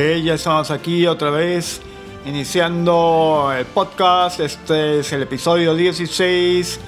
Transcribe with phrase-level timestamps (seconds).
[0.00, 1.82] Ok, ya estamos aquí otra vez
[2.24, 4.40] iniciando el podcast.
[4.40, 6.80] Este es el episodio 16,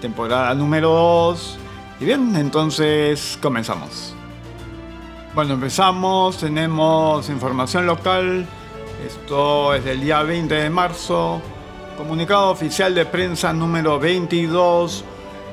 [0.00, 1.58] temporada número 2.
[2.00, 4.16] Y bien, entonces comenzamos.
[5.32, 8.44] Bueno, empezamos, tenemos información local.
[9.06, 11.40] Esto es del día 20 de marzo.
[11.96, 15.04] Comunicado oficial de prensa número 22.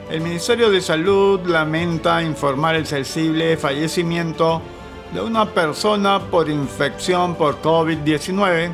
[0.10, 4.64] El Ministerio de Salud lamenta informar el sensible fallecimiento
[5.14, 8.74] de una persona por infección por COVID-19.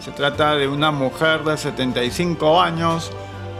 [0.00, 3.10] Se trata de una mujer de 75 años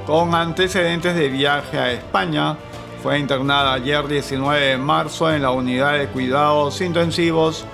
[0.06, 2.56] con antecedentes de viaje a España.
[3.02, 7.66] Fue internada ayer 19 de marzo en la unidad de cuidados intensivos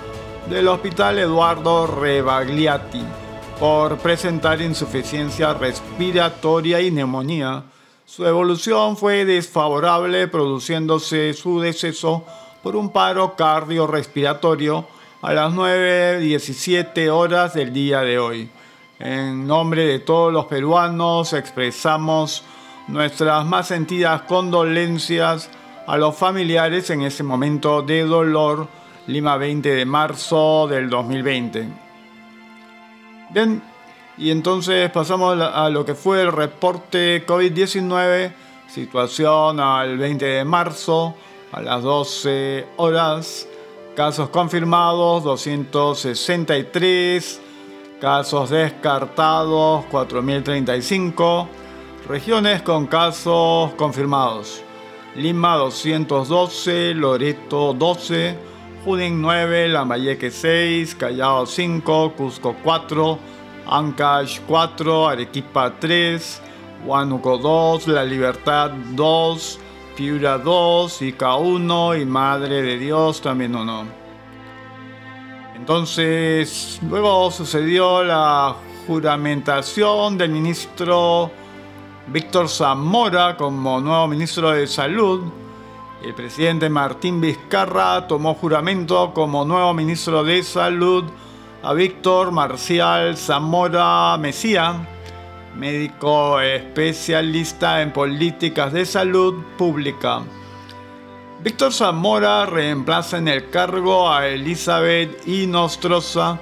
[0.48, 3.04] del Hospital Eduardo Rebagliati
[3.60, 7.62] por presentar insuficiencia respiratoria y neumonía.
[8.04, 12.24] Su evolución fue desfavorable, produciéndose su deceso
[12.62, 14.86] por un paro cardiorrespiratorio
[15.22, 18.50] a las 9.17 horas del día de hoy.
[18.98, 22.44] En nombre de todos los peruanos expresamos
[22.88, 25.50] nuestras más sentidas condolencias
[25.86, 28.68] a los familiares en ese momento de dolor,
[29.06, 31.68] Lima 20 de marzo del 2020.
[33.30, 33.62] Bien,
[34.18, 38.32] y entonces pasamos a lo que fue el reporte COVID-19,
[38.68, 41.16] situación al 20 de marzo
[41.52, 43.46] a las 12 horas,
[43.96, 47.40] casos confirmados 263,
[48.01, 51.48] casos descartados 4035,
[52.09, 54.62] regiones con casos confirmados.
[55.16, 58.38] Lima 212, Loreto 12,
[58.84, 63.18] Junín 9, Lambayeque 6, Callao 5, Cusco 4,
[63.66, 66.43] Ancash 4, Arequipa 3,
[66.87, 69.59] Huánuco 2, La Libertad 2,
[69.97, 73.84] Piura 2, Ica 1 y Madre de Dios también 1.
[75.56, 78.56] Entonces, luego sucedió la
[78.87, 81.31] juramentación del ministro
[82.06, 85.23] Víctor Zamora como nuevo ministro de Salud
[86.03, 91.05] el presidente Martín Vizcarra tomó juramento como nuevo ministro de Salud
[91.62, 95.00] a Víctor Marcial Zamora Mesía,
[95.56, 100.22] médico especialista en políticas de salud pública.
[101.43, 106.38] Víctor Zamora reemplaza en el cargo a Elizabeth Inostroza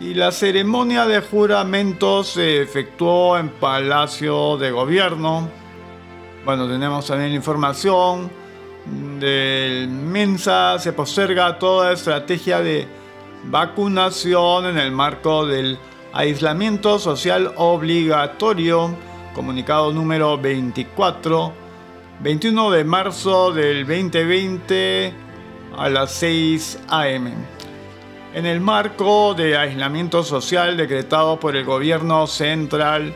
[0.00, 5.48] y la ceremonia de juramento se efectuó en Palacio de Gobierno.
[6.44, 8.30] Bueno, tenemos también la información
[9.18, 12.86] del Mensa se posterga toda estrategia de
[13.44, 15.78] vacunación en el marco del
[16.16, 18.96] aislamiento social obligatorio,
[19.34, 21.52] comunicado número 24,
[22.20, 25.12] 21 de marzo del 2020
[25.76, 27.34] a las 6 am.
[28.32, 33.12] En el marco de aislamiento social decretado por el gobierno central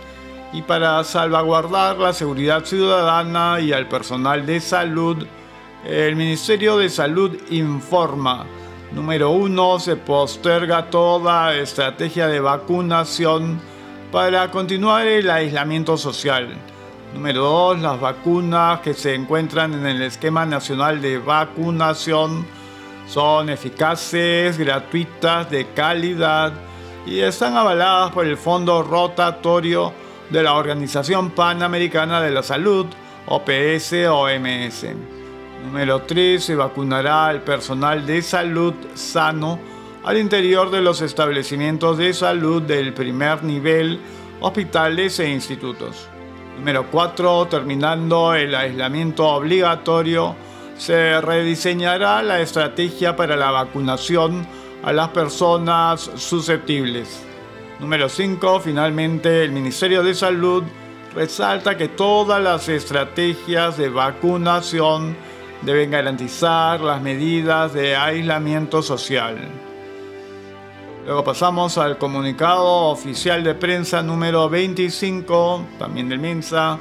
[0.53, 5.27] y para salvaguardar la seguridad ciudadana y al personal de salud,
[5.87, 8.45] el Ministerio de Salud informa.
[8.93, 13.61] Número uno, se posterga toda estrategia de vacunación
[14.11, 16.49] para continuar el aislamiento social.
[17.15, 22.45] Número dos, las vacunas que se encuentran en el esquema nacional de vacunación
[23.07, 26.53] son eficaces, gratuitas, de calidad
[27.07, 29.93] y están avaladas por el Fondo Rotatorio
[30.31, 32.87] de la Organización Panamericana de la Salud,
[33.27, 35.20] OPS-OMS.
[35.65, 36.43] Número 3.
[36.43, 39.59] Se vacunará al personal de salud sano
[40.05, 44.01] al interior de los establecimientos de salud del primer nivel,
[44.41, 46.09] hospitales e institutos.
[46.57, 47.47] Número 4.
[47.49, 50.35] Terminando el aislamiento obligatorio,
[50.79, 54.47] se rediseñará la estrategia para la vacunación
[54.83, 57.23] a las personas susceptibles.
[57.79, 58.61] Número 5.
[58.61, 60.65] Finalmente, el Ministerio de Salud
[61.15, 65.17] resalta que todas las estrategias de vacunación
[65.63, 69.37] deben garantizar las medidas de aislamiento social.
[71.05, 76.79] Luego pasamos al comunicado oficial de prensa número 25, también del MINSA.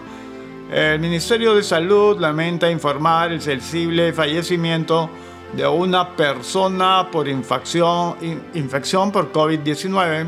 [0.71, 5.09] El Ministerio de Salud lamenta informar el sensible fallecimiento
[5.53, 8.15] de una persona por infección,
[8.53, 10.27] infección por COVID-19.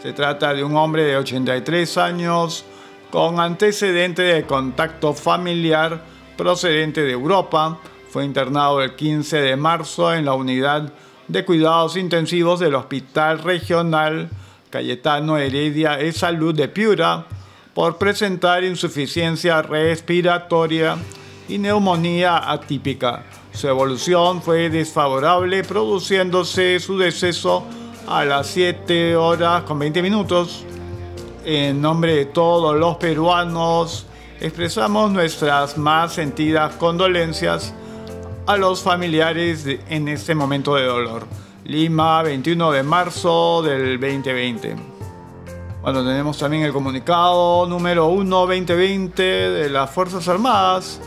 [0.00, 2.64] Se trata de un hombre de 83 años
[3.10, 7.78] con antecedente de contacto familiar procedente de Europa.
[8.10, 10.92] Fue internado el 15 de marzo en la unidad
[11.28, 14.28] de cuidados intensivos del Hospital Regional
[14.70, 17.26] Cayetano Heredia de Salud de Piura
[17.74, 20.96] por presentar insuficiencia respiratoria
[21.48, 23.24] y neumonía atípica.
[23.52, 27.64] Su evolución fue desfavorable, produciéndose su deceso
[28.06, 30.64] a las 7 horas con 20 minutos.
[31.44, 34.06] En nombre de todos los peruanos,
[34.44, 37.72] expresamos nuestras más sentidas condolencias
[38.46, 41.26] a los familiares en este momento de dolor.
[41.64, 44.76] Lima, 21 de marzo del 2020.
[45.80, 51.00] Bueno, tenemos también el comunicado número 1 2020 de las Fuerzas Armadas.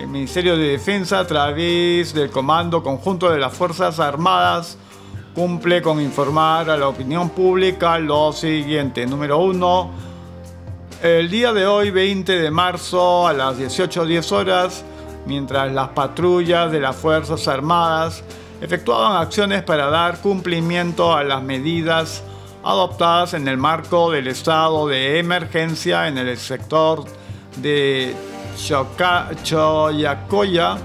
[0.00, 4.78] El Ministerio de Defensa, a través del Comando Conjunto de las Fuerzas Armadas,
[5.34, 9.06] cumple con informar a la opinión pública lo siguiente.
[9.06, 10.09] Número 1.
[11.02, 14.84] El día de hoy, 20 de marzo, a las 18.10 horas,
[15.24, 18.22] mientras las patrullas de las Fuerzas Armadas
[18.60, 22.22] efectuaban acciones para dar cumplimiento a las medidas
[22.62, 27.06] adoptadas en el marco del estado de emergencia en el sector
[27.56, 28.14] de
[29.42, 30.76] Choyacoya,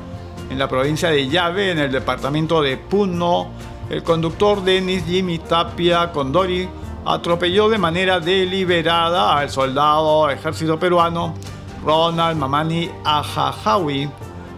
[0.49, 3.49] en la provincia de Llave, en el departamento de Puno,
[3.89, 6.69] el conductor Denis Jimmy Tapia Condori
[7.05, 11.35] atropelló de manera deliberada al soldado ejército peruano
[11.85, 14.09] Ronald Mamani Ajajawi,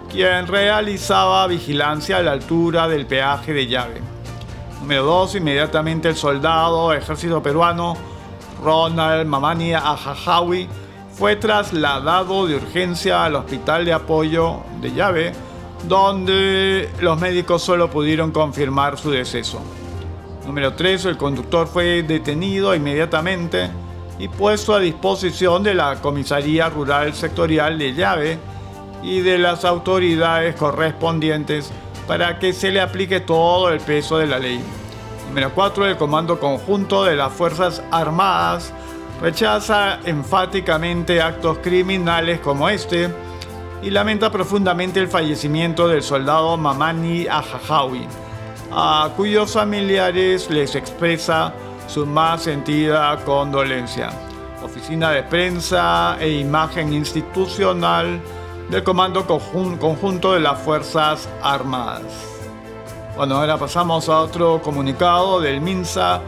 [0.10, 4.02] quien realizaba vigilancia a la altura del peaje de llave.
[4.80, 5.36] Número 2.
[5.36, 7.98] Inmediatamente el soldado ejército peruano
[8.64, 10.70] Ronald Mamani Ajajawi
[11.12, 15.34] fue trasladado de urgencia al hospital de apoyo de llave,
[15.88, 19.60] donde los médicos solo pudieron confirmar su deceso.
[20.48, 21.06] Número 3.
[21.06, 23.70] El conductor fue detenido inmediatamente
[24.18, 28.40] y puesto a disposición de la Comisaría Rural Sectorial de Llave
[29.04, 31.70] y de las autoridades correspondientes
[32.08, 34.62] para que se le aplique todo el peso de la ley.
[35.28, 35.86] Número 4.
[35.86, 38.72] El Comando Conjunto de las Fuerzas Armadas
[39.22, 43.10] rechaza enfáticamente actos criminales como este
[43.84, 48.08] y lamenta profundamente el fallecimiento del soldado Mamani Ajajawi,
[48.72, 51.54] a cuyos familiares les expresa
[51.88, 54.10] su más sentida condolencia.
[54.64, 58.19] Oficina de Prensa e Imagen Institucional
[58.69, 62.04] del Comando Conjunto de las Fuerzas Armadas.
[63.16, 66.22] Bueno, ahora pasamos a otro comunicado del MINSA.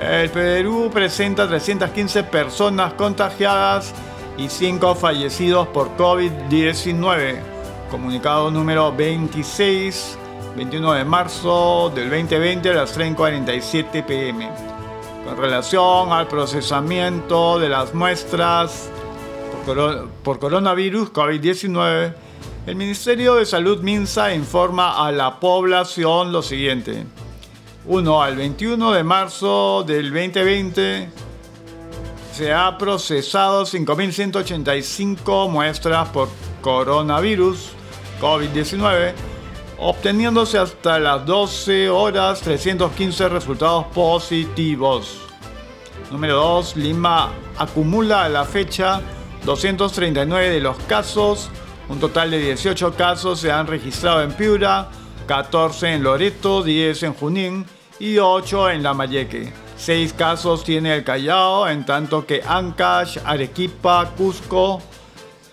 [0.00, 3.92] El Perú presenta 315 personas contagiadas
[4.38, 7.40] y 5 fallecidos por COVID-19.
[7.90, 10.16] Comunicado número 26,
[10.60, 14.50] 21 de marzo del 2020 a las 3.47 pm.
[15.24, 18.90] Con relación al procesamiento de las muestras
[20.22, 22.14] por coronavirus COVID-19,
[22.66, 27.06] el Ministerio de Salud Minsa informa a la población lo siguiente.
[27.86, 31.08] 1 al 21 de marzo del 2020
[32.34, 36.28] se ha procesado 5.185 muestras por
[36.60, 37.70] coronavirus
[38.20, 39.14] COVID-19,
[39.80, 45.18] obteniéndose hasta las 12 horas 315 resultados positivos.
[46.10, 46.76] Número 2.
[46.76, 49.00] Lima acumula a la fecha
[49.44, 51.48] 239 de los casos,
[51.88, 54.88] un total de 18 casos se han registrado en Piura,
[55.26, 57.66] 14 en Loreto, 10 en Junín
[57.98, 59.52] y 8 en Lambayeque.
[59.76, 64.82] 6 casos tiene el Callao, en tanto que Ancash, Arequipa, Cusco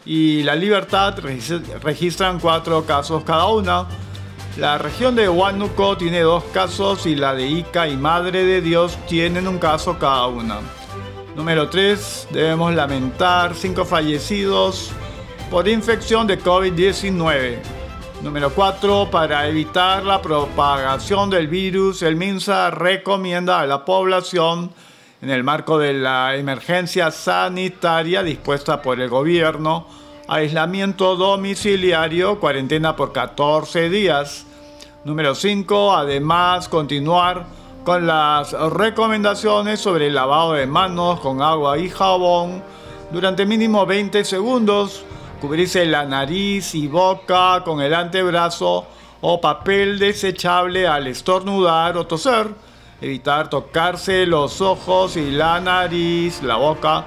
[0.06, 1.18] y La Libertad
[1.82, 3.88] registran 4 casos cada una.
[4.58, 8.98] La región de Huánuco tiene 2 casos y la de Ica y Madre de Dios
[9.08, 10.62] tienen un caso cada una.
[11.36, 12.30] Número 3.
[12.32, 14.90] Debemos lamentar 5 fallecidos
[15.52, 17.58] por infección de COVID-19.
[18.24, 19.10] Número 4.
[19.12, 24.72] Para evitar la propagación del virus, el MINSA recomienda a la población,
[25.22, 29.86] en el marco de la emergencia sanitaria dispuesta por el gobierno,
[30.28, 34.46] aislamiento domiciliario, cuarentena por 14 días.
[35.06, 35.96] Número 5.
[35.96, 37.46] Además, continuar
[37.86, 42.62] con las recomendaciones sobre el lavado de manos con agua y jabón
[43.12, 45.06] durante mínimo 20 segundos,
[45.40, 48.86] cubrirse la nariz y boca con el antebrazo
[49.22, 52.50] o papel desechable al estornudar o toser,
[53.00, 57.06] evitar tocarse los ojos y la nariz, la boca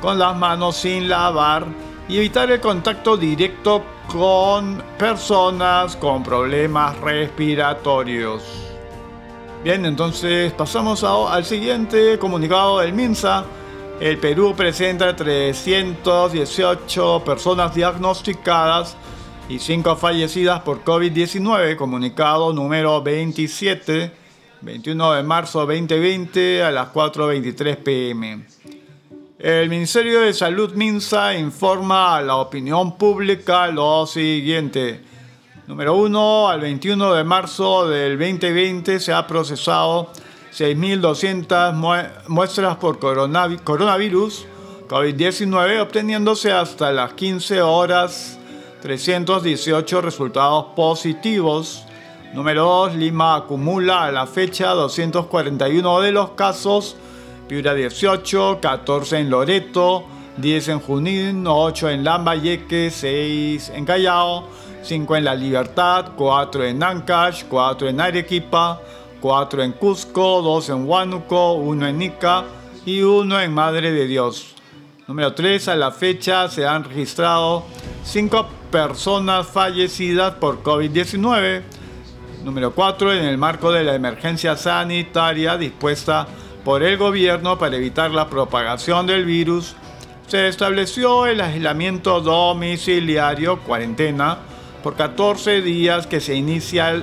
[0.00, 1.66] con las manos sin lavar
[2.08, 8.42] y evitar el contacto directo con personas con problemas respiratorios.
[9.62, 13.44] Bien, entonces pasamos al siguiente comunicado del MINSA.
[14.00, 18.96] El Perú presenta 318 personas diagnosticadas
[19.50, 24.10] y 5 fallecidas por COVID-19, comunicado número 27,
[24.62, 28.46] 21 de marzo 2020 a las 4.23 pm.
[29.42, 35.00] El Ministerio de Salud MINSA informa a la opinión pública lo siguiente.
[35.66, 36.48] Número 1.
[36.50, 40.12] Al 21 de marzo del 2020 se ha procesado
[40.52, 41.72] 6.200
[42.28, 44.44] muestras por coronavirus
[44.86, 48.38] COVID-19, obteniéndose hasta las 15 horas
[48.82, 51.86] 318 resultados positivos.
[52.34, 56.96] Número 2, Lima acumula a la fecha 241 de los casos,
[57.50, 64.44] Piura 18, 14 en Loreto, 10 en Junín, 8 en Lambayeque, 6 en Callao,
[64.82, 68.80] 5 en La Libertad, 4 en Ancash, 4 en Arequipa,
[69.20, 72.44] 4 en Cusco, 2 en Huánuco, 1 en Ica
[72.86, 74.54] y 1 en Madre de Dios.
[75.08, 75.66] Número 3.
[75.66, 77.64] A la fecha se han registrado
[78.04, 81.62] 5 personas fallecidas por COVID-19.
[82.44, 83.12] Número 4.
[83.12, 86.28] En el marco de la emergencia sanitaria dispuesta
[86.64, 89.74] por el gobierno para evitar la propagación del virus,
[90.26, 94.38] se estableció el aislamiento domiciliario, cuarentena,
[94.82, 97.02] por 14 días que se, inicia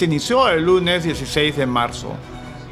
[0.00, 2.14] inició el lunes 16 de marzo.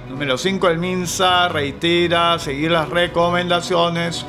[0.08, 0.68] Número 5.
[0.68, 4.24] El MINSA reitera seguir las recomendaciones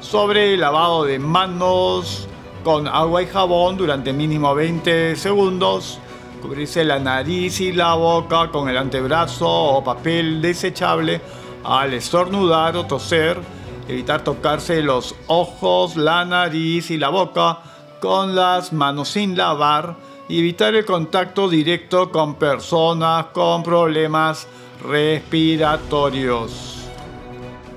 [0.00, 2.28] sobre el lavado de manos
[2.64, 5.98] con agua y jabón durante mínimo 20 segundos.
[6.40, 11.20] Cubrirse la nariz y la boca con el antebrazo o papel desechable
[11.64, 13.40] al estornudar o toser.
[13.88, 17.58] Evitar tocarse los ojos, la nariz y la boca
[18.00, 19.96] con las manos sin lavar.
[20.28, 24.46] Y evitar el contacto directo con personas con problemas
[24.86, 26.78] respiratorios.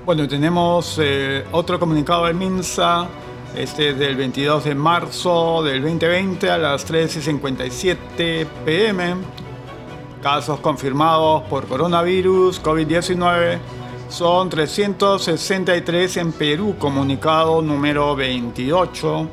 [0.04, 3.06] Bueno, tenemos eh, otro comunicado del MINSA,
[3.56, 9.16] este del 22 de marzo del 2020 a las 13.57 pm.
[10.22, 13.58] Casos confirmados por coronavirus COVID-19
[14.08, 19.28] son 363 en Perú, comunicado número 28.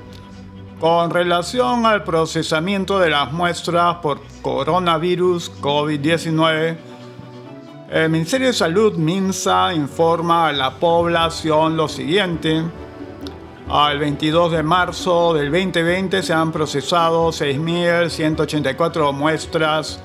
[0.79, 6.77] Con relación al procesamiento de las muestras por coronavirus COVID-19,
[7.91, 12.63] el Ministerio de Salud, MINSA, informa a la población lo siguiente.
[13.69, 19.99] Al 22 de marzo del 2020 se han procesado 6.184 muestras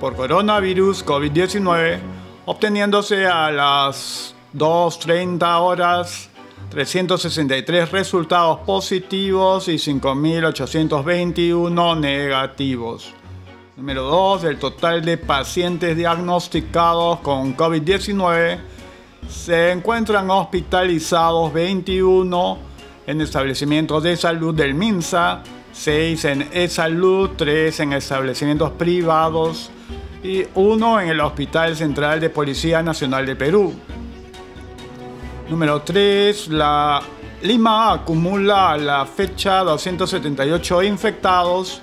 [0.00, 1.98] por coronavirus COVID-19,
[2.46, 6.30] obteniéndose a las 2.30 horas
[6.70, 13.12] 363 resultados positivos y 5.821 negativos.
[13.76, 14.42] Número 2.
[14.44, 18.60] Del total de pacientes diagnosticados con COVID-19,
[19.28, 22.72] se encuentran hospitalizados 21
[23.06, 25.42] en establecimientos de salud del MINSA,
[25.72, 29.70] 6 en e-salud, 3 en establecimientos privados
[30.22, 33.74] y 1 en el Hospital Central de Policía Nacional de Perú.
[35.50, 36.48] Número 3.
[36.48, 37.02] La
[37.42, 41.82] Lima acumula a la fecha 278 infectados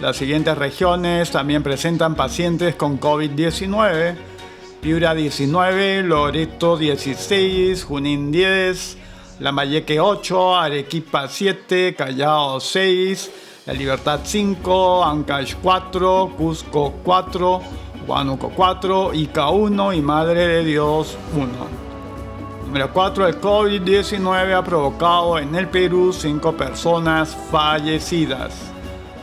[0.00, 4.16] las siguientes regiones también presentan pacientes con COVID-19.
[4.80, 8.98] Piura 19, Loreto 16, Junín 10,
[9.40, 13.30] Lambayeque 8, Arequipa 7, Callao 6,
[13.66, 17.60] La Libertad 5, Ancash 4, Cusco 4,
[18.06, 21.84] Huánuco 4, Ica 1 y Madre de Dios 1.
[22.66, 23.28] Número 4.
[23.28, 28.52] El COVID-19 ha provocado en el Perú 5 personas fallecidas.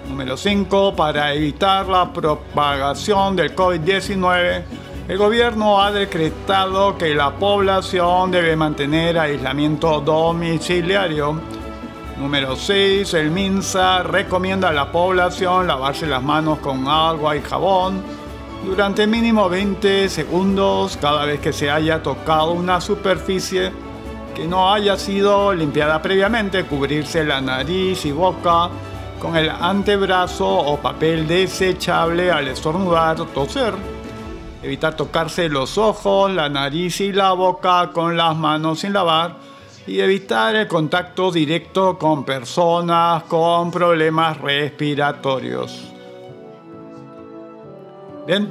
[0.08, 0.96] Número 5.
[0.96, 4.64] Para evitar la propagación del COVID-19,
[5.12, 11.38] el gobierno ha decretado que la población debe mantener aislamiento domiciliario.
[12.18, 13.14] Número 6.
[13.16, 18.02] El MINSA recomienda a la población lavarse las manos con agua y jabón
[18.64, 23.74] durante mínimo 20 segundos cada vez que se haya tocado una superficie
[24.34, 28.70] que no haya sido limpiada previamente, cubrirse la nariz y boca
[29.20, 34.01] con el antebrazo o papel desechable al estornudar o toser.
[34.64, 39.36] Evitar tocarse los ojos, la nariz y la boca con las manos sin lavar.
[39.88, 45.92] Y evitar el contacto directo con personas con problemas respiratorios.
[48.28, 48.50] Bien.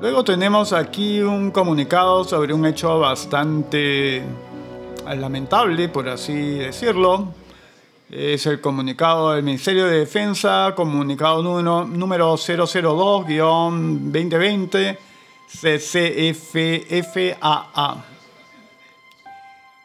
[0.00, 4.24] Luego tenemos aquí un comunicado sobre un hecho bastante
[5.14, 7.34] lamentable, por así decirlo,
[8.10, 14.98] es el comunicado del Ministerio de Defensa, comunicado número, número 002-2020
[15.46, 16.44] CCFFAA.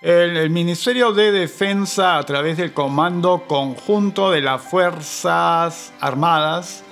[0.01, 6.83] El, el, Ministerio de Defensa, a través del Comando Conjunto de las Fuerzas Armadas,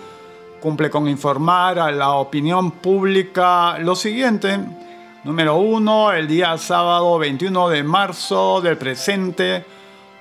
[0.60, 4.60] cumple con informar a la opinión pública lo siguiente.
[5.24, 6.14] Número 1.
[6.14, 9.64] El día sábado 21 de marzo del presente,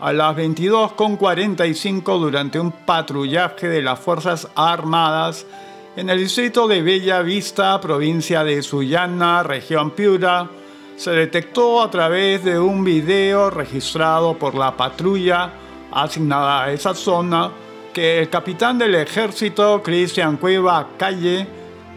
[0.03, 5.47] a las 22.45 durante un patrullaje de las Fuerzas Armadas
[5.95, 10.49] en el distrito de Bella Vista, provincia de Sullana, región Piura,
[10.97, 15.53] se detectó a través de un video registrado por la patrulla
[15.93, 17.53] asignada a esa zona
[17.93, 21.47] que el capitán del ejército, Cristian Cueva Calle,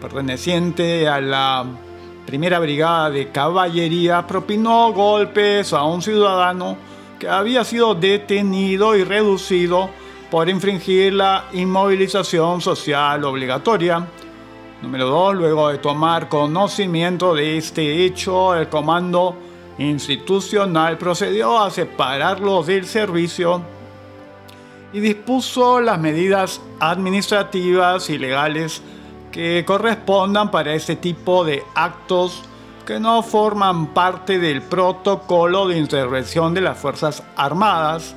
[0.00, 1.66] perteneciente a la
[2.24, 6.85] primera brigada de caballería, propinó golpes a un ciudadano
[7.18, 9.90] que había sido detenido y reducido
[10.30, 14.06] por infringir la inmovilización social obligatoria.
[14.82, 15.34] Número 2.
[15.36, 19.36] Luego de tomar conocimiento de este hecho, el comando
[19.78, 23.62] institucional procedió a separarlos del servicio
[24.92, 28.82] y dispuso las medidas administrativas y legales
[29.30, 32.42] que correspondan para este tipo de actos
[32.86, 38.14] que no forman parte del protocolo de intervención de las Fuerzas Armadas.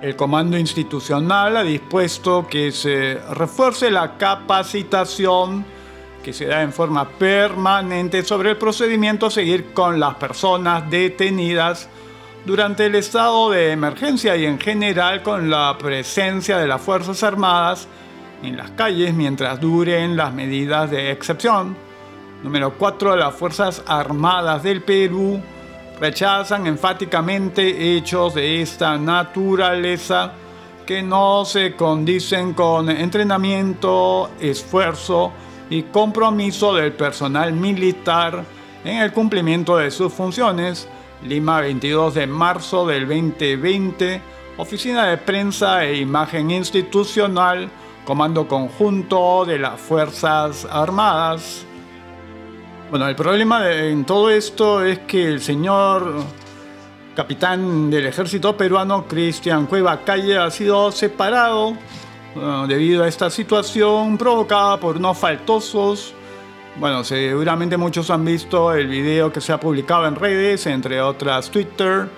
[0.00, 5.64] El Comando Institucional ha dispuesto que se refuerce la capacitación
[6.22, 11.88] que se da en forma permanente sobre el procedimiento a seguir con las personas detenidas
[12.44, 17.88] durante el estado de emergencia y en general con la presencia de las Fuerzas Armadas
[18.42, 21.85] en las calles mientras duren las medidas de excepción.
[22.42, 23.16] Número 4.
[23.16, 25.40] Las Fuerzas Armadas del Perú
[26.00, 30.32] rechazan enfáticamente hechos de esta naturaleza
[30.84, 35.32] que no se condicen con entrenamiento, esfuerzo
[35.68, 38.44] y compromiso del personal militar
[38.84, 40.88] en el cumplimiento de sus funciones.
[41.24, 44.20] Lima 22 de marzo del 2020,
[44.58, 47.70] Oficina de Prensa e Imagen Institucional,
[48.04, 51.66] Comando Conjunto de las Fuerzas Armadas.
[52.88, 56.22] Bueno, el problema en todo esto es que el señor
[57.16, 61.76] capitán del ejército peruano, Cristian Cueva Calle, ha sido separado
[62.68, 66.14] debido a esta situación provocada por unos faltosos.
[66.78, 71.50] Bueno, seguramente muchos han visto el video que se ha publicado en redes, entre otras
[71.50, 72.08] Twitter,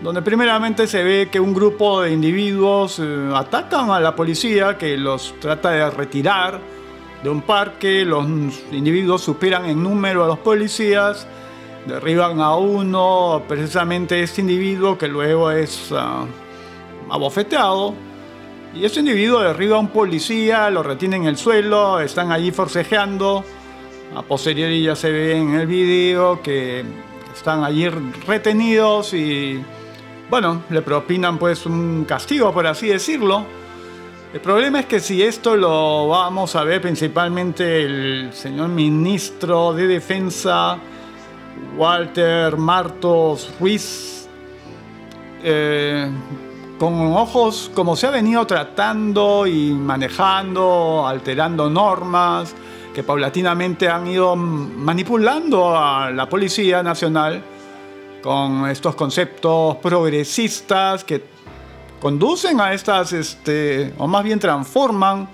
[0.00, 4.96] donde primeramente se ve que un grupo de individuos eh, atacan a la policía que
[4.96, 6.60] los trata de retirar
[7.24, 8.26] de un parque, los
[8.70, 11.26] individuos superan en número a los policías,
[11.86, 16.26] derriban a uno, precisamente este individuo que luego es uh,
[17.10, 17.94] abofeteado.
[18.74, 23.42] Y ese individuo derriba a un policía, lo retiene en el suelo, están allí forcejeando.
[24.14, 26.84] A posteriori ya se ve en el video que
[27.34, 29.62] están allí retenidos y,
[30.28, 33.63] bueno, le propinan pues un castigo, por así decirlo.
[34.34, 39.86] El problema es que si esto lo vamos a ver principalmente el señor ministro de
[39.86, 40.76] Defensa,
[41.76, 44.28] Walter Martos Ruiz,
[45.40, 46.10] eh,
[46.80, 52.56] con ojos como se ha venido tratando y manejando, alterando normas,
[52.92, 57.40] que paulatinamente han ido manipulando a la Policía Nacional
[58.20, 61.33] con estos conceptos progresistas que
[62.04, 65.26] conducen a estas, este, o más bien transforman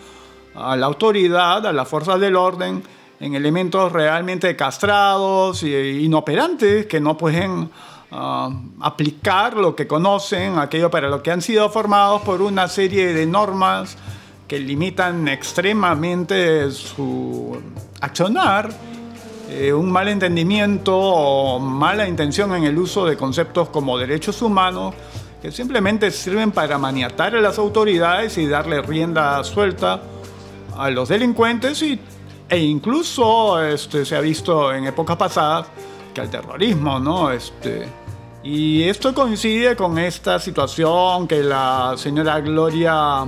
[0.54, 2.84] a la autoridad, a las fuerzas del orden,
[3.18, 7.68] en elementos realmente castrados e inoperantes que no pueden
[8.12, 8.50] ah,
[8.82, 13.26] aplicar lo que conocen, aquello para lo que han sido formados por una serie de
[13.26, 13.96] normas
[14.46, 17.60] que limitan extremadamente su
[18.00, 18.70] accionar,
[19.48, 24.94] eh, un mal entendimiento o mala intención en el uso de conceptos como derechos humanos
[25.40, 30.02] que simplemente sirven para maniatar a las autoridades y darle rienda suelta
[30.76, 31.98] a los delincuentes y,
[32.48, 35.66] e incluso este, se ha visto en épocas pasadas
[36.12, 37.30] que al terrorismo, ¿no?
[37.30, 37.88] Este,
[38.42, 43.22] y esto coincide con esta situación que la señora Gloria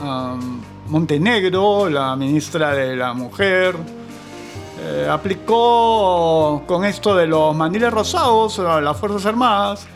[0.00, 3.76] um, Montenegro, la ministra de la Mujer,
[4.82, 9.86] eh, aplicó con esto de los maniles rosados a las Fuerzas Armadas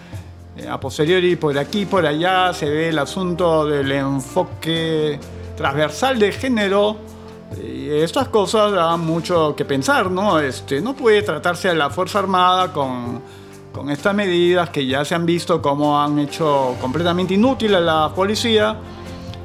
[0.69, 5.19] a posteriori, por aquí por allá, se ve el asunto del enfoque
[5.57, 6.97] transversal de género.
[7.63, 10.41] Y estas cosas dan mucho que pensar, ¿no?
[10.41, 13.21] Este, no puede tratarse a la Fuerza Armada con,
[13.73, 18.13] con estas medidas que ya se han visto como han hecho completamente inútil a la
[18.15, 18.77] policía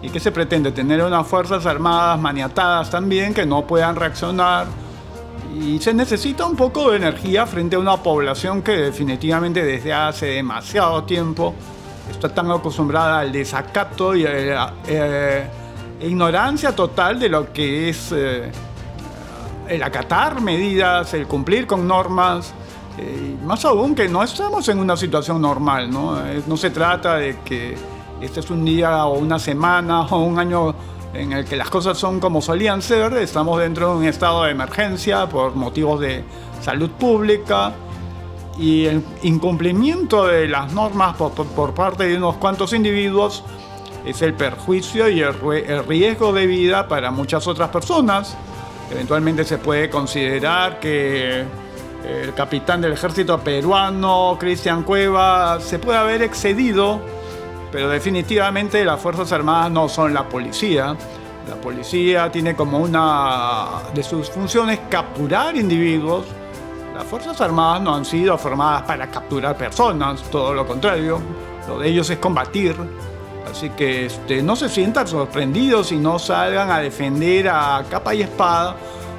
[0.01, 4.67] y que se pretende tener unas Fuerzas Armadas maniatadas también que no puedan reaccionar
[5.59, 10.27] y se necesita un poco de energía frente a una población que definitivamente desde hace
[10.27, 11.53] demasiado tiempo
[12.09, 15.47] está tan acostumbrada al desacato y a la eh,
[16.01, 18.51] ignorancia total de lo que es eh,
[19.67, 22.53] el acatar medidas, el cumplir con normas.
[22.97, 26.17] Eh, más aún que no estamos en una situación normal, ¿no?
[26.47, 27.77] no se trata de que
[28.19, 30.75] este es un día o una semana o un año
[31.13, 34.51] en el que las cosas son como solían ser, estamos dentro de un estado de
[34.51, 36.23] emergencia por motivos de
[36.61, 37.73] salud pública
[38.59, 43.43] y el incumplimiento de las normas por, parte de unos cuantos individuos
[44.05, 45.33] es el perjuicio y el,
[45.87, 48.35] riesgo de vida para muchas otras personas.
[48.91, 56.21] Eventualmente se puede considerar que el capitán del ejército peruano, Cristian Cueva, se puede haber
[56.21, 56.99] excedido
[57.71, 60.95] pero definitivamente las Fuerzas Armadas no son la policía.
[61.47, 66.25] La policía tiene como una de sus funciones capturar individuos.
[66.93, 71.19] Las Fuerzas Armadas no han sido formadas para capturar personas, todo lo contrario.
[71.67, 72.75] Lo de ellos es combatir.
[73.49, 78.21] Así que este, no se sientan sorprendidos y no salgan a defender a capa y
[78.21, 78.75] espada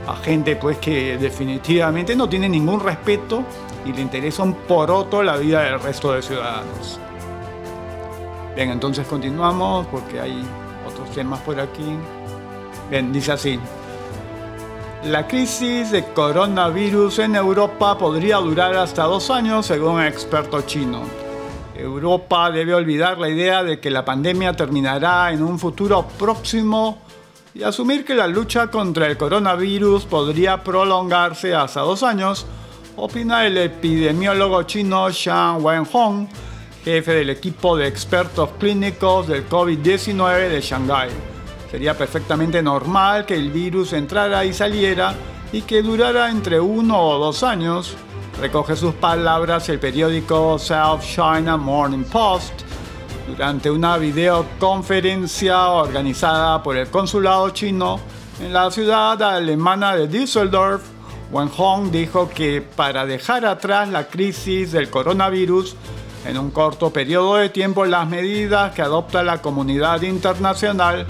[0.06, 3.42] a gente pues que definitivamente no tiene ningún respeto
[3.84, 7.00] y le interesa un poroto la vida del resto de ciudadanos.
[8.60, 10.44] Bien, entonces continuamos porque hay
[10.86, 11.96] otros temas por aquí.
[12.90, 13.58] Bien, dice así.
[15.04, 21.00] La crisis de coronavirus en Europa podría durar hasta dos años, según un experto chino.
[21.74, 26.98] Europa debe olvidar la idea de que la pandemia terminará en un futuro próximo
[27.54, 32.44] y asumir que la lucha contra el coronavirus podría prolongarse hasta dos años,
[32.94, 36.28] opina el epidemiólogo chino Shang Wenhong
[36.84, 41.10] jefe del equipo de expertos clínicos del COVID-19 de Shanghái.
[41.70, 45.14] Sería perfectamente normal que el virus entrara y saliera
[45.52, 47.96] y que durara entre uno o dos años.
[48.40, 52.62] Recoge sus palabras el periódico South China Morning Post
[53.28, 58.00] durante una videoconferencia organizada por el consulado chino
[58.40, 60.82] en la ciudad alemana de Düsseldorf.
[61.30, 65.76] Wen Hong dijo que para dejar atrás la crisis del coronavirus
[66.24, 71.06] en un corto periodo de tiempo, las medidas que adopta la comunidad internacional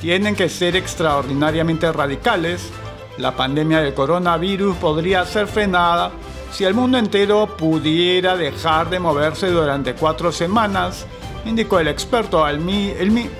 [0.00, 2.70] tienen que ser extraordinariamente radicales.
[3.18, 6.12] La pandemia del coronavirus podría ser frenada
[6.50, 11.06] si el mundo entero pudiera dejar de moverse durante cuatro semanas,
[11.44, 12.44] indicó el experto.
[12.44, 12.60] Al,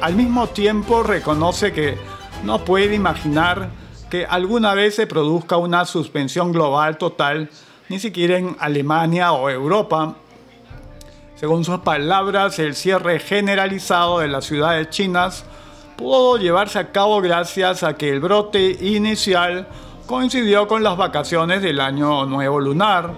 [0.00, 1.96] al mismo tiempo reconoce que
[2.44, 3.70] no puede imaginar
[4.10, 7.50] que alguna vez se produzca una suspensión global total,
[7.88, 10.16] ni siquiera en Alemania o Europa,
[11.38, 15.44] según sus palabras, el cierre generalizado de las ciudades chinas
[15.96, 19.68] pudo llevarse a cabo gracias a que el brote inicial
[20.06, 23.12] coincidió con las vacaciones del año nuevo lunar.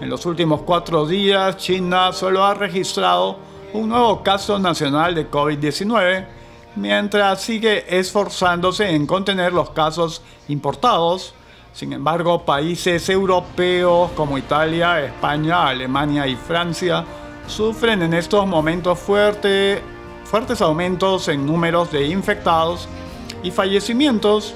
[0.00, 3.40] En los últimos cuatro días, China solo ha registrado
[3.72, 6.26] un nuevo caso nacional de COVID-19,
[6.76, 11.34] mientras sigue esforzándose en contener los casos importados.
[11.72, 17.04] Sin embargo, países europeos como Italia, España, Alemania y Francia
[17.46, 19.82] sufren en estos momentos fuertes
[20.60, 22.88] aumentos en números de infectados
[23.42, 24.54] y fallecimientos.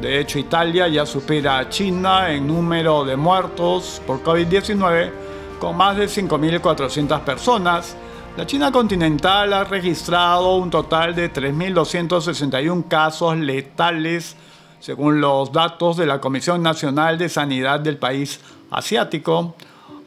[0.00, 5.10] De hecho, Italia ya supera a China en número de muertos por COVID-19
[5.58, 7.96] con más de 5.400 personas.
[8.36, 14.36] La China continental ha registrado un total de 3.261 casos letales,
[14.78, 19.56] según los datos de la Comisión Nacional de Sanidad del país asiático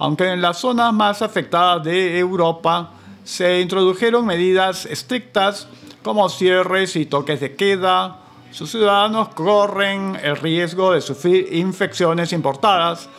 [0.01, 2.89] aunque en las zonas más afectadas de Europa
[3.23, 5.67] se introdujeron medidas estrictas
[6.01, 8.17] como cierres y toques de queda,
[8.49, 13.09] sus ciudadanos corren el riesgo de sufrir infecciones importadas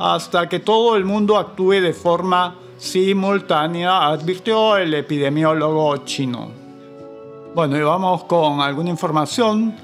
[0.00, 6.50] hasta que todo el mundo actúe de forma simultánea, advirtió el epidemiólogo chino.
[7.54, 9.76] Bueno, y vamos con alguna información.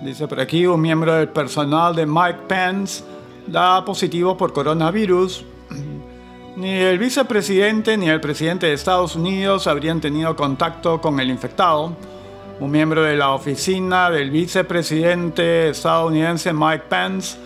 [0.00, 3.04] Dice por aquí un miembro del personal de Mike Pence
[3.46, 5.44] da positivo por coronavirus.
[6.56, 11.94] Ni el vicepresidente ni el presidente de Estados Unidos habrían tenido contacto con el infectado.
[12.60, 17.36] Un miembro de la oficina del vicepresidente estadounidense Mike Pence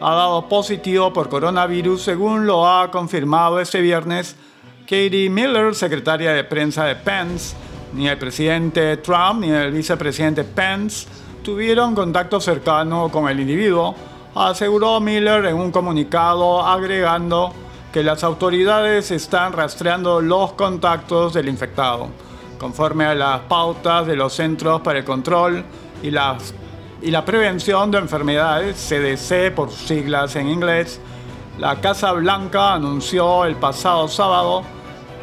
[0.00, 4.36] ha dado positivo por coronavirus, según lo ha confirmado este viernes
[4.84, 7.56] Katie Miller, secretaria de prensa de Pence.
[7.92, 11.08] Ni el presidente Trump ni el vicepresidente Pence
[11.42, 13.96] tuvieron contacto cercano con el individuo,
[14.34, 17.52] aseguró Miller en un comunicado agregando
[17.92, 22.08] que las autoridades están rastreando los contactos del infectado,
[22.58, 25.64] conforme a las pautas de los Centros para el Control
[26.02, 31.00] y, y la Prevención de Enfermedades, CDC por siglas en inglés.
[31.58, 34.62] La Casa Blanca anunció el pasado sábado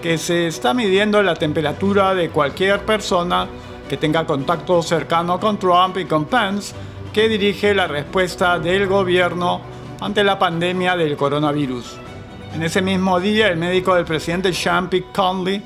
[0.02, 3.48] que se está midiendo la temperatura de cualquier persona
[3.88, 6.76] que tenga contacto cercano con Trump y con Pence,
[7.14, 9.62] que dirige la respuesta del gobierno
[10.02, 12.07] ante la pandemia del coronavirus.
[12.54, 15.08] En ese mismo día, el médico del presidente Sean P.
[15.14, 15.62] Conley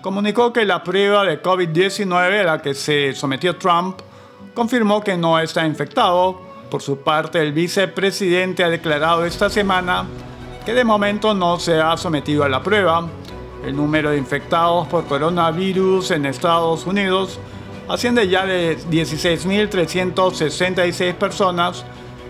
[0.00, 4.00] comunicó que la prueba de COVID-19 a la que se sometió Trump
[4.54, 6.40] confirmó que no está infectado.
[6.70, 10.06] Por su parte, el vicepresidente ha declarado esta semana
[10.64, 13.08] que de momento no se ha sometido a la prueba.
[13.64, 17.40] El número de infectados por coronavirus en Estados Unidos
[17.88, 21.84] asciende ya de 16.366 personas,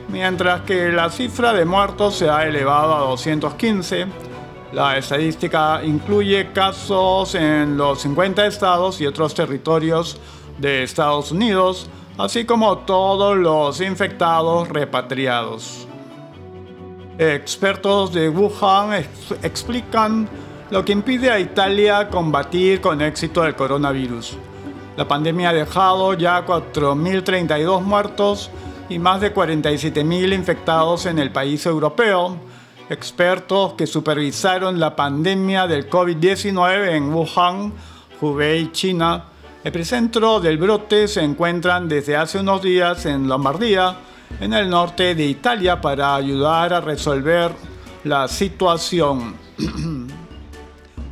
[0.08, 4.06] mientras que la cifra de muertos se ha elevado a 215.
[4.72, 10.18] La estadística incluye casos en los 50 estados y otros territorios
[10.58, 11.88] de Estados Unidos,
[12.18, 15.86] así como todos los infectados repatriados.
[17.18, 19.04] Expertos de Wuhan
[19.42, 20.28] explican
[20.70, 24.36] lo que impide a Italia combatir con éxito el coronavirus.
[24.96, 28.50] La pandemia ha dejado ya 4.032 muertos
[28.88, 32.36] y más de 47.000 infectados en el país europeo.
[32.88, 37.72] Expertos que supervisaron la pandemia del COVID-19 en Wuhan,
[38.20, 39.24] Hubei, China,
[39.64, 43.96] epicentro del brote se encuentran desde hace unos días en Lombardía,
[44.40, 47.52] en el norte de Italia, para ayudar a resolver
[48.04, 49.34] la situación.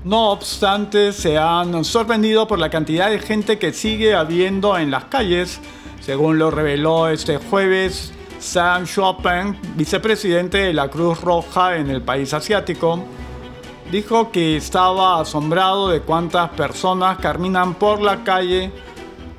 [0.05, 5.05] No obstante, se han sorprendido por la cantidad de gente que sigue habiendo en las
[5.05, 5.61] calles,
[6.05, 12.35] según lo reveló este jueves Sam Chopin, vicepresidente de la Cruz Roja en el país
[12.35, 13.03] asiático
[13.91, 18.71] dijo que estaba asombrado de cuántas personas caminan por la calle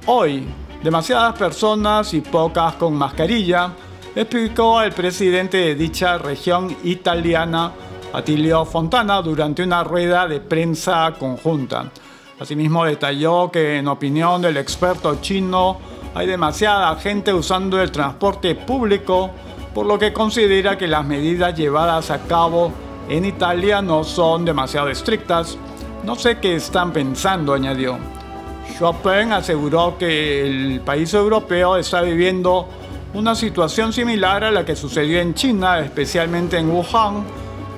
[0.08, 0.48] hoy.
[0.82, 3.72] Demasiadas personas y pocas con mascarilla,
[4.16, 7.72] explicó el presidente de dicha región italiana,
[8.14, 11.92] Attilio Fontana, durante una rueda de prensa conjunta.
[12.40, 15.78] Asimismo detalló que en opinión del experto chino
[16.16, 19.32] hay demasiada gente usando el transporte público,
[19.74, 22.72] por lo que considera que las medidas llevadas a cabo
[23.10, 25.58] en Italia no son demasiado estrictas.
[26.06, 27.98] No sé qué están pensando, añadió.
[28.80, 32.70] Chopin aseguró que el país europeo está viviendo
[33.14, 37.26] una situación similar a la que sucedió en China, especialmente en Wuhan,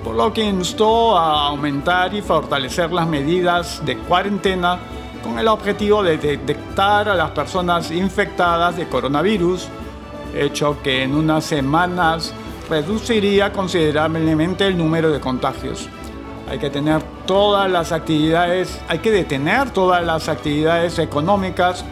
[0.03, 4.77] por lo que instó a aumentar y fortalecer las medidas de cuarentena
[5.23, 9.67] con el objetivo de detectar a las personas infectadas de coronavirus,
[10.35, 12.33] hecho que en unas semanas
[12.69, 15.87] reduciría considerablemente el número de contagios.
[16.49, 21.83] Hay que tener todas las actividades, hay que detener todas las actividades económicas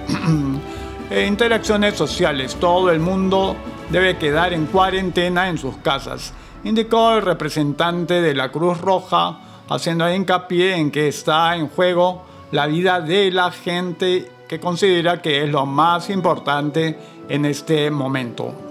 [1.10, 2.56] e interacciones sociales.
[2.56, 3.56] Todo el mundo
[3.90, 6.34] debe quedar en cuarentena en sus casas,
[6.64, 12.24] indicó el representante de la Cruz Roja, haciendo hincapié en que está en juego
[12.56, 18.66] la vida de la gente que considera que es lo más importante en este momento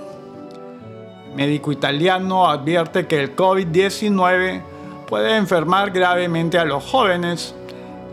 [1.35, 4.62] médico italiano advierte que el COVID-19
[5.09, 7.55] puede enfermar gravemente a los jóvenes.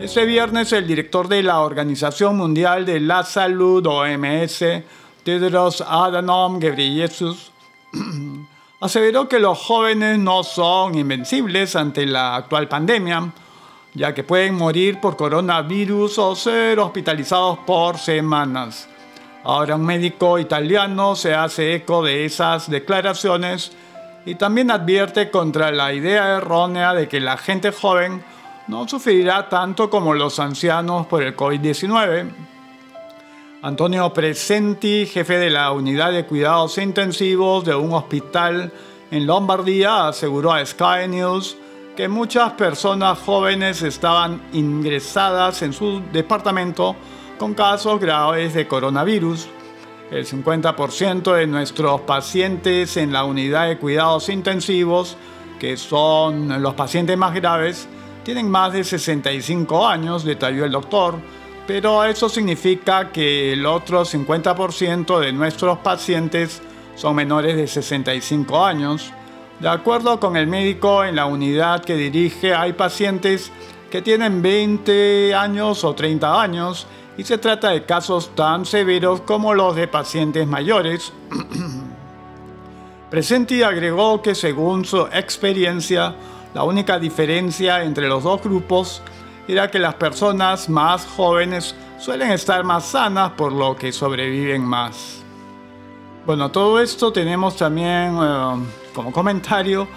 [0.00, 4.64] Este viernes el director de la Organización Mundial de la Salud, OMS,
[5.22, 7.52] Tedros Adhanom Ghebreyesus,
[8.80, 13.32] aseveró que los jóvenes no son invencibles ante la actual pandemia,
[13.94, 18.88] ya que pueden morir por coronavirus o ser hospitalizados por semanas.
[19.44, 23.72] Ahora un médico italiano se hace eco de esas declaraciones
[24.24, 28.24] y también advierte contra la idea errónea de que la gente joven
[28.68, 32.30] no sufrirá tanto como los ancianos por el COVID-19.
[33.62, 38.72] Antonio Presenti, jefe de la unidad de cuidados intensivos de un hospital
[39.10, 41.56] en Lombardía, aseguró a Sky News
[41.96, 46.96] que muchas personas jóvenes estaban ingresadas en su departamento
[47.38, 49.46] con casos graves de coronavirus.
[50.10, 55.16] El 50% de nuestros pacientes en la unidad de cuidados intensivos,
[55.58, 57.88] que son los pacientes más graves,
[58.24, 61.16] tienen más de 65 años, detalló el doctor,
[61.66, 66.62] pero eso significa que el otro 50% de nuestros pacientes
[66.94, 69.12] son menores de 65 años.
[69.62, 73.52] De acuerdo con el médico en la unidad que dirige, hay pacientes
[73.92, 79.54] que tienen 20 años o 30 años y se trata de casos tan severos como
[79.54, 81.12] los de pacientes mayores.
[83.10, 86.16] Presenti agregó que según su experiencia,
[86.54, 89.00] la única diferencia entre los dos grupos
[89.46, 95.22] era que las personas más jóvenes suelen estar más sanas por lo que sobreviven más.
[96.26, 99.88] Bueno, todo esto tenemos también eh, como comentario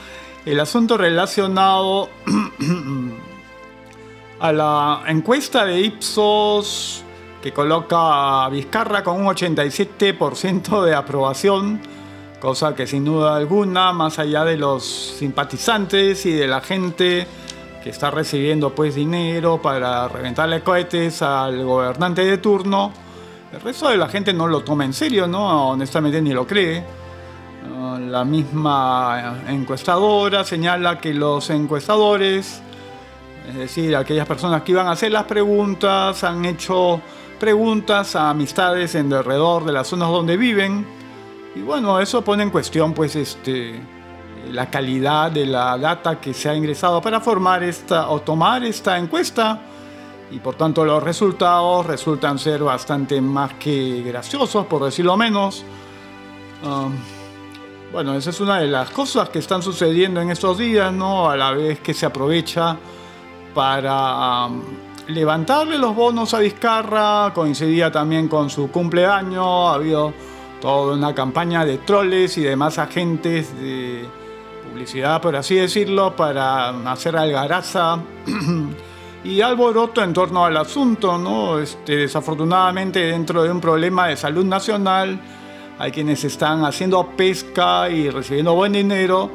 [0.45, 2.09] el asunto relacionado
[4.39, 7.03] a la encuesta de Ipsos
[7.41, 11.79] que coloca a Vizcarra con un 87% de aprobación,
[12.39, 17.27] cosa que sin duda alguna, más allá de los simpatizantes y de la gente
[17.83, 22.91] que está recibiendo pues dinero para reventarle cohetes al gobernante de turno,
[23.53, 25.69] El resto de la gente no lo toma en serio, ¿no?
[25.69, 27.04] Honestamente ni lo cree.
[27.99, 32.61] La misma encuestadora señala que los encuestadores,
[33.49, 37.01] es decir, aquellas personas que iban a hacer las preguntas, han hecho
[37.39, 40.85] preguntas a amistades en alrededor de las zonas donde viven.
[41.55, 43.79] Y bueno, eso pone en cuestión pues este
[44.51, 48.97] la calidad de la data que se ha ingresado para formar esta o tomar esta
[48.97, 49.59] encuesta
[50.31, 55.63] y por tanto los resultados resultan ser bastante más que graciosos, por decirlo menos.
[56.63, 56.93] Um,
[57.91, 61.29] bueno, esa es una de las cosas que están sucediendo en estos días, ¿no?
[61.29, 62.77] A la vez que se aprovecha
[63.53, 64.61] para um,
[65.07, 70.13] levantarle los bonos a Vizcarra, coincidía también con su cumpleaños, ha habido
[70.59, 74.05] toda una campaña de troles y demás agentes de
[74.67, 77.99] publicidad, por así decirlo, para hacer algaraza
[79.23, 81.59] y alboroto en torno al asunto, ¿no?
[81.59, 85.19] Este, desafortunadamente dentro de un problema de salud nacional
[85.77, 89.29] hay quienes están haciendo pesca y recibiendo buen dinero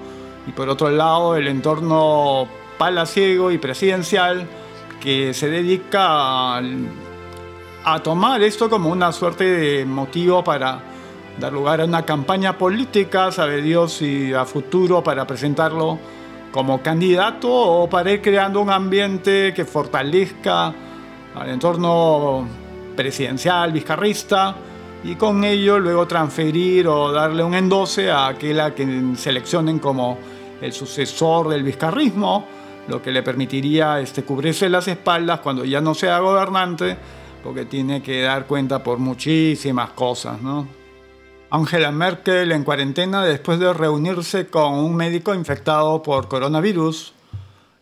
[0.46, 2.48] y por otro lado el entorno
[2.78, 4.46] palaciego y presidencial
[5.00, 10.80] que se dedica a, tomar esto como una suerte de motivo para
[11.38, 15.98] dar lugar a una campaña política, sabe Dios, si a futuro para presentarlo
[16.52, 20.74] como candidato o para ir creando un ambiente que fortalezca
[21.34, 22.46] al entorno
[22.96, 24.54] presidencial, vizcarrista,
[25.02, 30.18] y con ello luego transferir o darle un endose a aquel a quien seleccionen como
[30.60, 32.46] el sucesor del vizcarrismo,
[32.88, 36.96] lo que le permitiría este, cubrirse las espaldas cuando ya no sea gobernante,
[37.42, 40.80] porque tiene que dar cuenta por muchísimas cosas, ¿no?
[41.52, 47.12] Angela Merkel en cuarentena después de reunirse con un médico infectado por coronavirus.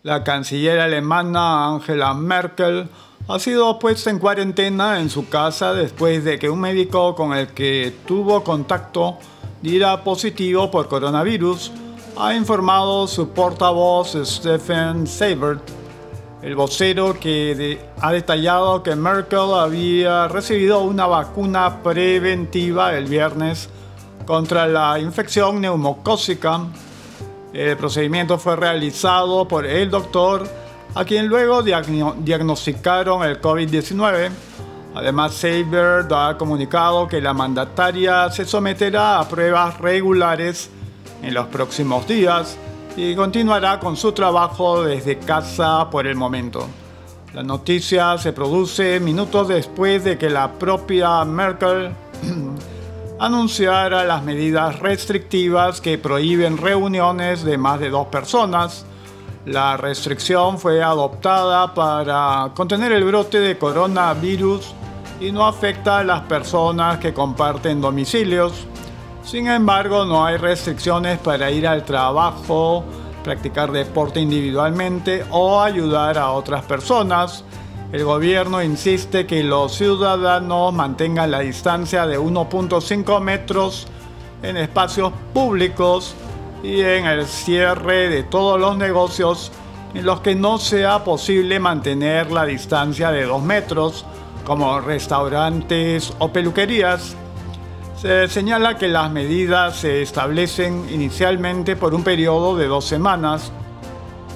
[0.05, 2.89] La canciller alemana Angela Merkel
[3.29, 7.49] ha sido puesta en cuarentena en su casa después de que un médico con el
[7.49, 9.19] que tuvo contacto
[9.61, 11.71] diera positivo por coronavirus,
[12.17, 15.61] ha informado su portavoz Stephen Seibert.
[16.41, 23.69] El vocero que ha detallado que Merkel había recibido una vacuna preventiva el viernes
[24.25, 26.61] contra la infección neumocócica.
[27.53, 30.49] El procedimiento fue realizado por el doctor,
[30.99, 34.31] a quien luego diagnosticaron el COVID-19.
[34.97, 40.71] Además, Seibert ha comunicado que la mandataria se someterá a pruebas regulares
[41.23, 42.59] en los próximos días
[42.97, 46.67] y continuará con su trabajo desde casa por el momento.
[47.33, 51.93] La noticia se produce minutos después de que la propia Merkel
[53.21, 58.85] anunciara las medidas restrictivas que prohíben reuniones de más de dos personas.
[59.49, 64.75] La restricción fue adoptada para contener el brote de coronavirus
[65.21, 68.67] y no afecta a las personas que comparten domicilios.
[69.25, 72.85] Sin embargo, no hay restricciones para ir al trabajo,
[73.25, 77.43] practicar deporte individualmente o ayudar a otras personas.
[77.91, 83.87] El gobierno insiste que los ciudadanos mantengan la distancia de 1.5 metros
[84.43, 86.15] en espacios públicos
[86.63, 89.53] y en el cierre de todos los negocios
[89.95, 94.05] en los que no sea posible mantener la distancia de 2 metros,
[94.45, 97.17] como restaurantes o peluquerías.
[98.01, 103.51] Se señala que las medidas se establecen inicialmente por un periodo de dos semanas.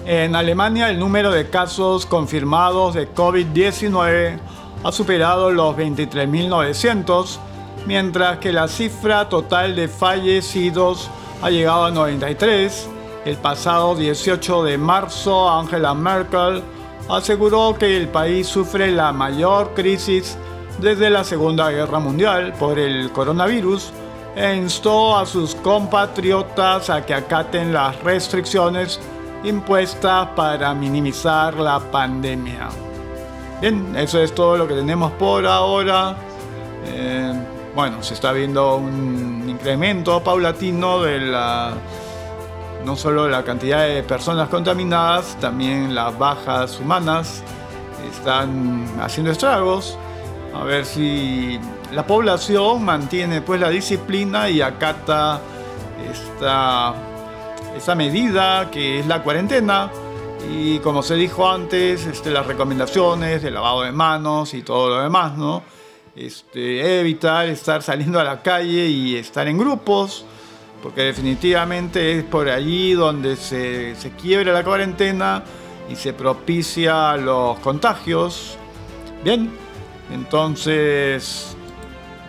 [0.05, 4.39] En Alemania el número de casos confirmados de COVID-19
[4.83, 7.39] ha superado los 23.900,
[7.87, 11.09] mientras que la cifra total de fallecidos
[11.43, 12.89] ha llegado a 93.
[13.25, 16.63] El pasado 18 de marzo, Angela Merkel
[17.09, 20.37] aseguró que el país sufre la mayor crisis
[20.79, 23.93] desde la Segunda Guerra Mundial por el coronavirus
[24.35, 28.99] e instó a sus compatriotas a que acaten las restricciones
[29.45, 32.69] impuestas para minimizar la pandemia.
[33.61, 36.17] Bien, eso es todo lo que tenemos por ahora.
[36.87, 37.33] Eh,
[37.75, 41.75] bueno, se está viendo un incremento paulatino de la
[42.85, 47.45] no solo la cantidad de personas contaminadas, también las bajas humanas
[48.11, 49.97] están haciendo estragos
[50.55, 51.59] a ver si
[51.93, 55.41] la población mantiene pues la disciplina y acata
[56.11, 56.95] esta,
[57.77, 59.91] esta medida que es la cuarentena
[60.51, 65.03] y como se dijo antes, este, las recomendaciones de lavado de manos y todo lo
[65.03, 65.63] demás, ¿no?
[66.15, 70.27] Este, evitar estar saliendo a la calle y estar en grupos,
[70.83, 75.43] porque definitivamente es por allí donde se, se quiebra la cuarentena
[75.89, 78.59] y se propicia los contagios.
[79.25, 79.51] Bien,
[80.13, 81.57] entonces,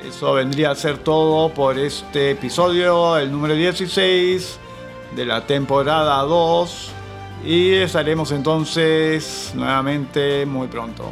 [0.06, 4.60] Eso vendría a ser todo por este episodio, el número 16
[5.16, 6.92] de la temporada 2.
[7.46, 11.12] Y estaremos entonces nuevamente muy pronto.